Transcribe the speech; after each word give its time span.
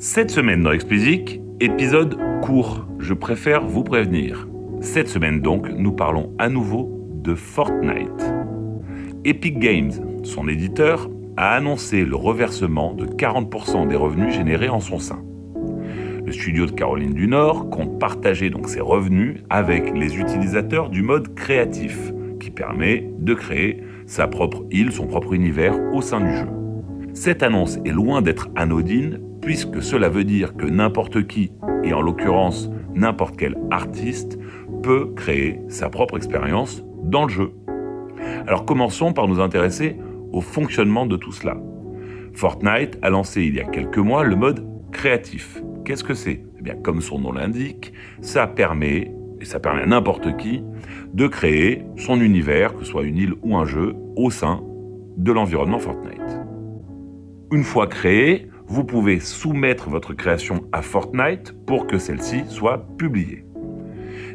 Cette 0.00 0.30
semaine 0.30 0.62
dans 0.62 0.70
Explicit, 0.70 1.40
épisode 1.58 2.16
court, 2.40 2.86
je 3.00 3.14
préfère 3.14 3.66
vous 3.66 3.82
prévenir. 3.82 4.46
Cette 4.80 5.08
semaine 5.08 5.40
donc, 5.40 5.68
nous 5.70 5.90
parlons 5.90 6.32
à 6.38 6.48
nouveau 6.48 6.88
de 7.14 7.34
Fortnite. 7.34 8.32
Epic 9.24 9.58
Games, 9.58 9.90
son 10.22 10.46
éditeur, 10.46 11.10
a 11.36 11.50
annoncé 11.50 12.04
le 12.04 12.14
reversement 12.14 12.94
de 12.94 13.06
40% 13.06 13.88
des 13.88 13.96
revenus 13.96 14.32
générés 14.32 14.68
en 14.68 14.78
son 14.78 15.00
sein. 15.00 15.20
Le 16.24 16.30
studio 16.30 16.66
de 16.66 16.70
Caroline 16.70 17.14
du 17.14 17.26
Nord 17.26 17.68
compte 17.68 17.98
partager 17.98 18.50
donc 18.50 18.68
ses 18.68 18.80
revenus 18.80 19.42
avec 19.50 19.98
les 19.98 20.16
utilisateurs 20.16 20.90
du 20.90 21.02
mode 21.02 21.34
créatif, 21.34 22.12
qui 22.38 22.52
permet 22.52 23.10
de 23.18 23.34
créer 23.34 23.82
sa 24.06 24.28
propre 24.28 24.64
île, 24.70 24.92
son 24.92 25.08
propre 25.08 25.32
univers 25.32 25.76
au 25.92 26.02
sein 26.02 26.20
du 26.20 26.36
jeu. 26.36 26.46
Cette 27.14 27.42
annonce 27.42 27.78
est 27.84 27.90
loin 27.90 28.22
d'être 28.22 28.48
anodine 28.54 29.18
puisque 29.40 29.82
cela 29.82 30.08
veut 30.08 30.24
dire 30.24 30.56
que 30.56 30.66
n'importe 30.66 31.26
qui, 31.26 31.52
et 31.84 31.92
en 31.92 32.00
l'occurrence 32.00 32.70
n'importe 32.94 33.36
quel 33.36 33.56
artiste, 33.70 34.38
peut 34.82 35.12
créer 35.14 35.60
sa 35.68 35.88
propre 35.88 36.16
expérience 36.16 36.84
dans 37.04 37.24
le 37.24 37.30
jeu. 37.30 37.50
Alors 38.46 38.64
commençons 38.64 39.12
par 39.12 39.28
nous 39.28 39.40
intéresser 39.40 39.96
au 40.32 40.40
fonctionnement 40.40 41.06
de 41.06 41.16
tout 41.16 41.32
cela. 41.32 41.56
Fortnite 42.34 42.98
a 43.02 43.10
lancé 43.10 43.42
il 43.42 43.54
y 43.54 43.60
a 43.60 43.64
quelques 43.64 43.98
mois 43.98 44.24
le 44.24 44.36
mode 44.36 44.66
créatif. 44.92 45.62
Qu'est-ce 45.84 46.04
que 46.04 46.14
c'est? 46.14 46.44
Eh 46.58 46.62
bien, 46.62 46.74
comme 46.74 47.00
son 47.00 47.18
nom 47.18 47.32
l'indique, 47.32 47.92
ça 48.20 48.46
permet, 48.46 49.12
et 49.40 49.44
ça 49.44 49.60
permet 49.60 49.82
à 49.82 49.86
n'importe 49.86 50.36
qui, 50.36 50.62
de 51.14 51.26
créer 51.26 51.82
son 51.96 52.20
univers, 52.20 52.74
que 52.74 52.84
ce 52.84 52.90
soit 52.90 53.04
une 53.04 53.16
île 53.16 53.34
ou 53.42 53.56
un 53.56 53.64
jeu, 53.64 53.94
au 54.16 54.30
sein 54.30 54.62
de 55.16 55.32
l'environnement 55.32 55.78
Fortnite. 55.78 56.40
Une 57.50 57.64
fois 57.64 57.86
créé, 57.86 58.48
vous 58.68 58.84
pouvez 58.84 59.18
soumettre 59.18 59.88
votre 59.88 60.12
création 60.12 60.64
à 60.72 60.82
Fortnite 60.82 61.54
pour 61.66 61.86
que 61.86 61.98
celle-ci 61.98 62.44
soit 62.48 62.86
publiée. 62.98 63.44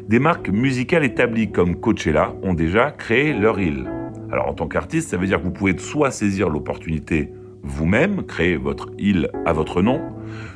Des 0.08 0.18
marques 0.18 0.50
musicales 0.50 1.04
établies 1.04 1.52
comme 1.52 1.76
Coachella 1.76 2.34
ont 2.42 2.52
déjà 2.52 2.90
créé 2.90 3.32
leur 3.32 3.60
île. 3.60 3.88
Alors 4.32 4.48
en 4.48 4.54
tant 4.54 4.66
qu'artiste, 4.66 5.10
ça 5.10 5.16
veut 5.16 5.26
dire 5.26 5.38
que 5.38 5.44
vous 5.44 5.52
pouvez 5.52 5.78
soit 5.78 6.10
saisir 6.10 6.50
l'opportunité 6.50 7.30
vous-même, 7.62 8.24
créer 8.24 8.56
votre 8.56 8.90
île 8.98 9.30
à 9.46 9.52
votre 9.52 9.80
nom, 9.80 10.02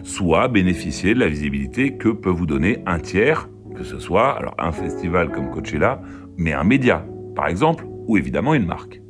soit 0.02 0.48
bénéficier 0.48 1.14
de 1.14 1.20
la 1.20 1.28
visibilité 1.28 1.96
que 1.96 2.08
peut 2.08 2.30
vous 2.30 2.46
donner 2.46 2.82
un 2.84 2.98
tiers, 2.98 3.48
que 3.74 3.84
ce 3.84 3.98
soit 3.98 4.32
alors 4.32 4.54
un 4.58 4.72
festival 4.72 5.30
comme 5.30 5.50
Coachella, 5.50 6.02
mais 6.36 6.52
un 6.52 6.64
média, 6.64 7.06
par 7.34 7.46
exemple, 7.46 7.86
ou 8.06 8.18
évidemment 8.18 8.54
une 8.54 8.66
marque. 8.66 9.00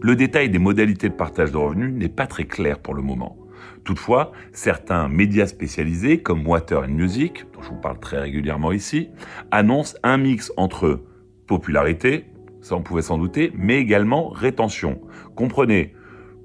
Le 0.00 0.16
détail 0.16 0.48
des 0.48 0.58
modalités 0.58 1.08
de 1.08 1.14
partage 1.14 1.52
de 1.52 1.56
revenus 1.58 1.92
n'est 1.92 2.08
pas 2.08 2.26
très 2.26 2.44
clair 2.44 2.78
pour 2.78 2.94
le 2.94 3.02
moment. 3.02 3.36
Toutefois, 3.84 4.32
certains 4.52 5.08
médias 5.08 5.46
spécialisés 5.46 6.22
comme 6.22 6.46
Water 6.46 6.86
Music, 6.88 7.44
dont 7.52 7.62
je 7.62 7.70
vous 7.70 7.80
parle 7.80 7.98
très 8.00 8.18
régulièrement 8.18 8.72
ici, 8.72 9.10
annoncent 9.50 9.96
un 10.02 10.18
mix 10.18 10.52
entre 10.56 11.02
popularité, 11.46 12.26
ça 12.60 12.76
on 12.76 12.82
pouvait 12.82 13.02
s'en 13.02 13.18
douter, 13.18 13.52
mais 13.54 13.78
également 13.78 14.28
rétention. 14.28 15.00
Comprenez, 15.34 15.94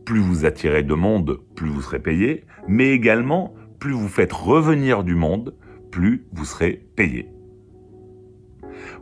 plus 0.06 0.20
vous 0.20 0.46
attirez 0.46 0.84
de 0.84 0.94
monde, 0.94 1.40
plus 1.56 1.70
vous 1.70 1.82
serez 1.82 2.00
payé, 2.00 2.46
mais 2.68 2.90
également 2.90 3.54
plus 3.80 3.94
vous 3.94 4.08
faites 4.08 4.34
revenir 4.34 5.04
du 5.04 5.16
monde, 5.16 5.56
plus 5.92 6.26
vous 6.32 6.46
serez 6.46 6.86
payé. 6.96 7.30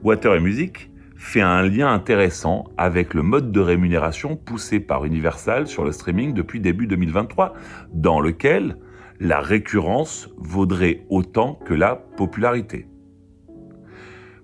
Water 0.04 0.34
and 0.34 0.42
Music 0.42 0.91
fait 1.22 1.41
un 1.41 1.61
lien 1.61 1.94
intéressant 1.94 2.66
avec 2.77 3.14
le 3.14 3.22
mode 3.22 3.52
de 3.52 3.59
rémunération 3.59 4.36
poussé 4.36 4.80
par 4.80 5.05
Universal 5.05 5.67
sur 5.67 5.86
le 5.86 5.91
streaming 5.91 6.33
depuis 6.33 6.59
début 6.59 6.88
2023, 6.88 7.53
dans 7.94 8.19
lequel 8.19 8.77
la 9.19 9.39
récurrence 9.39 10.30
vaudrait 10.38 11.05
autant 11.09 11.59
que 11.64 11.75
la 11.75 11.95
popularité. 11.95 12.88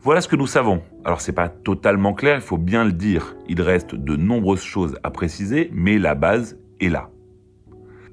Voilà 0.01 0.21
ce 0.21 0.27
que 0.27 0.35
nous 0.35 0.45
savons. 0.45 0.83
Alors 1.03 1.19
c'est 1.19 1.33
pas 1.33 1.49
totalement 1.49 2.13
clair, 2.13 2.35
il 2.35 2.41
faut 2.41 2.59
bien 2.59 2.85
le 2.85 2.93
dire. 2.93 3.35
Il 3.49 3.59
reste 3.61 3.95
de 3.95 4.15
nombreuses 4.15 4.61
choses 4.61 4.99
à 5.03 5.09
préciser, 5.09 5.71
mais 5.73 5.97
la 5.97 6.13
base 6.13 6.59
est 6.79 6.89
là. 6.89 7.09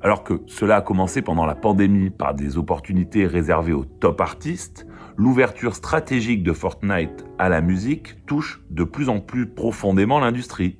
Alors 0.05 0.23
que 0.23 0.43
cela 0.47 0.77
a 0.77 0.81
commencé 0.83 1.23
pendant 1.23 1.47
la 1.47 1.55
pandémie 1.55 2.11
par 2.11 2.35
des 2.35 2.59
opportunités 2.59 3.27
réservées 3.27 3.73
aux 3.73 3.87
top 3.87 4.21
artistes, 4.21 4.87
l'ouverture 5.17 5.75
stratégique 5.75 6.43
de 6.43 6.53
Fortnite 6.53 7.25
à 7.39 7.49
la 7.49 7.63
musique 7.63 8.27
touche 8.27 8.61
de 8.69 8.85
plus 8.85 9.09
en 9.09 9.21
plus 9.21 9.47
profondément 9.47 10.21
l'industrie. 10.21 10.77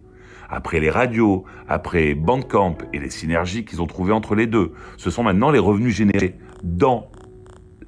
Après 0.51 0.79
les 0.79 0.91
radios, 0.91 1.45
après 1.69 2.15
Bandcamp 2.15 2.77
et 2.93 2.99
les 2.99 3.09
synergies 3.09 3.65
qu'ils 3.65 3.81
ont 3.81 3.87
trouvées 3.87 4.13
entre 4.13 4.35
les 4.35 4.47
deux, 4.47 4.75
ce 4.99 5.09
sont 5.09 5.23
maintenant 5.23 5.51
les 5.51 5.59
revenus 5.59 5.95
générés 5.95 6.37
dans 6.63 7.11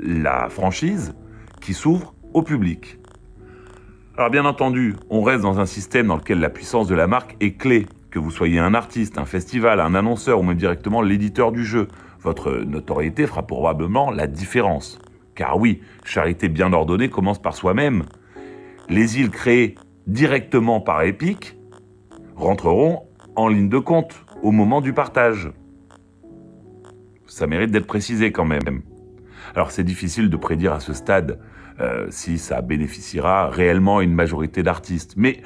la 0.01 0.49
franchise 0.49 1.15
qui 1.61 1.75
s'ouvre 1.75 2.15
au 2.33 2.41
public. 2.41 2.99
Alors 4.17 4.31
bien 4.31 4.47
entendu, 4.47 4.97
on 5.11 5.21
reste 5.21 5.43
dans 5.43 5.61
un 5.61 5.67
système 5.67 6.07
dans 6.07 6.17
lequel 6.17 6.41
la 6.41 6.49
puissance 6.49 6.89
de 6.89 6.95
la 6.95 7.07
marque 7.07 7.37
est 7.41 7.59
clé. 7.59 7.85
Que 8.17 8.21
vous 8.23 8.31
soyez 8.31 8.59
un 8.59 8.73
artiste, 8.73 9.19
un 9.19 9.27
festival, 9.27 9.79
un 9.79 9.95
annonceur 9.95 10.41
ou 10.41 10.43
même 10.43 10.57
directement 10.57 11.03
l'éditeur 11.03 11.53
du 11.53 11.67
jeu, 11.67 11.87
votre 12.23 12.51
notoriété 12.51 13.27
fera 13.27 13.47
probablement 13.47 14.11
la 14.11 14.27
différence. 14.27 14.99
Car 15.35 15.59
oui, 15.59 15.83
charité 16.03 16.49
bien 16.49 16.73
ordonnée 16.73 17.11
commence 17.11 17.39
par 17.39 17.55
soi-même. 17.55 18.05
Les 18.89 19.21
îles 19.21 19.29
créées 19.29 19.75
directement 20.07 20.81
par 20.81 21.03
Epic 21.03 21.59
rentreront 22.37 23.03
en 23.35 23.49
ligne 23.49 23.69
de 23.69 23.77
compte 23.77 24.25
au 24.43 24.51
moment 24.51 24.81
du 24.81 24.95
partage. 24.95 25.53
Ça 27.27 27.47
mérite 27.47 27.71
d'être 27.71 27.87
précisé 27.87 28.33
quand 28.33 28.47
même. 28.47 28.81
Alors 29.55 29.73
c'est 29.73 29.85
difficile 29.85 30.31
de 30.31 30.37
prédire 30.39 30.73
à 30.73 30.81
ce 30.81 30.95
stade 30.95 31.39
euh, 31.81 32.07
si 32.09 32.39
ça 32.39 32.63
bénéficiera 32.63 33.51
réellement 33.51 33.99
à 33.99 34.05
une 34.05 34.15
majorité 34.15 34.63
d'artistes. 34.63 35.13
Mais 35.19 35.43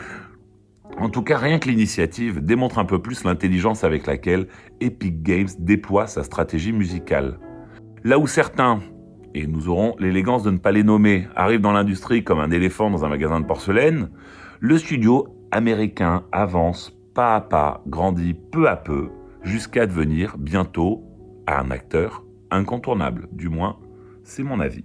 en 0.98 1.08
tout 1.08 1.22
cas, 1.22 1.38
rien 1.38 1.58
que 1.58 1.68
l'initiative 1.68 2.44
démontre 2.44 2.78
un 2.78 2.84
peu 2.84 3.00
plus 3.00 3.24
l'intelligence 3.24 3.84
avec 3.84 4.06
laquelle 4.06 4.48
Epic 4.80 5.22
Games 5.22 5.48
déploie 5.58 6.06
sa 6.06 6.24
stratégie 6.24 6.72
musicale. 6.72 7.38
Là 8.04 8.18
où 8.18 8.26
certains 8.26 8.80
et 9.34 9.46
nous 9.46 9.68
aurons 9.68 9.94
l'élégance 9.98 10.42
de 10.42 10.50
ne 10.50 10.58
pas 10.58 10.72
les 10.72 10.82
nommer, 10.82 11.28
arrivent 11.36 11.60
dans 11.60 11.72
l'industrie 11.72 12.24
comme 12.24 12.40
un 12.40 12.50
éléphant 12.50 12.90
dans 12.90 13.04
un 13.04 13.08
magasin 13.08 13.40
de 13.40 13.46
porcelaine, 13.46 14.10
le 14.60 14.78
studio 14.78 15.28
américain 15.50 16.24
avance 16.32 16.96
pas 17.14 17.36
à 17.36 17.40
pas, 17.40 17.82
grandit 17.86 18.34
peu 18.34 18.68
à 18.68 18.76
peu, 18.76 19.10
jusqu'à 19.42 19.86
devenir 19.86 20.36
bientôt 20.38 21.04
un 21.46 21.70
acteur 21.70 22.24
incontournable. 22.50 23.28
Du 23.32 23.48
moins, 23.48 23.78
c'est 24.24 24.42
mon 24.42 24.60
avis. 24.60 24.84